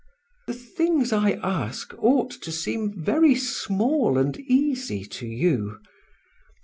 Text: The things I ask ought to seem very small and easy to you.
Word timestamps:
The 0.47 0.55
things 0.55 1.13
I 1.13 1.33
ask 1.43 1.93
ought 1.99 2.31
to 2.31 2.51
seem 2.51 2.91
very 3.03 3.35
small 3.35 4.17
and 4.17 4.35
easy 4.39 5.05
to 5.05 5.27
you. 5.27 5.79